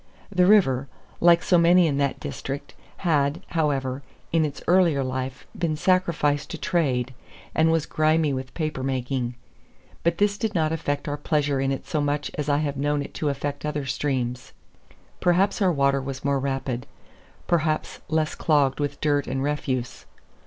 The 0.31 0.47
river, 0.47 0.87
like 1.19 1.43
so 1.43 1.59
many 1.59 1.85
in 1.85 1.97
that 1.99 2.19
district, 2.19 2.73
had, 3.05 3.43
however, 3.49 4.01
in 4.31 4.45
its 4.45 4.63
earlier 4.67 5.03
life 5.03 5.45
been 5.55 5.75
sacrificed 5.75 6.49
to 6.49 6.57
trade, 6.57 7.13
and 7.53 7.71
was 7.71 7.85
grimy 7.85 8.33
with 8.33 8.55
paper 8.55 8.81
making. 8.81 9.35
But 10.01 10.17
this 10.17 10.39
did 10.39 10.55
not 10.55 10.71
affect 10.71 11.07
our 11.07 11.17
pleasure 11.17 11.59
in 11.61 11.71
it 11.71 11.85
so 11.85 12.01
much 12.01 12.31
as 12.33 12.49
I 12.49 12.57
have 12.57 12.77
known 12.77 13.03
it 13.03 13.13
to 13.13 13.29
affect 13.29 13.63
other 13.63 13.85
streams. 13.85 14.53
Perhaps 15.19 15.61
our 15.61 15.71
water 15.71 16.01
was 16.01 16.25
more 16.25 16.39
rapid; 16.39 16.87
perhaps 17.45 17.99
less 18.09 18.33
clogged 18.33 18.79
with 18.79 19.01
dirt 19.01 19.27
and 19.27 19.43
refuse. 19.43 20.07